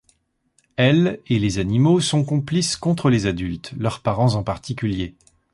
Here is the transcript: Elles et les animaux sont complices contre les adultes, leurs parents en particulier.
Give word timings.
Elles 0.77 1.19
et 1.27 1.37
les 1.37 1.59
animaux 1.59 1.99
sont 1.99 2.23
complices 2.25 2.75
contre 2.75 3.11
les 3.11 3.27
adultes, 3.27 3.71
leurs 3.77 4.01
parents 4.01 4.33
en 4.33 4.41
particulier. 4.41 5.13